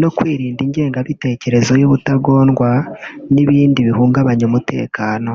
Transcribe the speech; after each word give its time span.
no 0.00 0.08
kwirinda 0.16 0.60
ingengabitekerezo 0.66 1.72
y’ubutagondwa 1.80 2.70
n’ibindi 3.34 3.78
bihungabanya 3.88 4.44
umutekano 4.50 5.32